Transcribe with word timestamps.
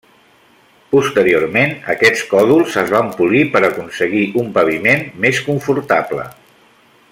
Posteriorment 0.93 1.75
aquests 1.95 2.23
còdols 2.31 2.79
es 2.83 2.89
van 2.95 3.13
polir 3.19 3.43
per 3.57 3.63
aconseguir 3.69 4.25
un 4.45 4.51
paviment 4.57 5.07
més 5.27 5.45
confortable. 5.51 6.27